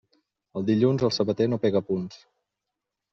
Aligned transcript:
El 0.61 0.63
dilluns, 0.69 1.03
el 1.07 1.13
sabater 1.17 1.47
no 1.51 1.59
pega 1.65 1.83
punts. 1.91 2.17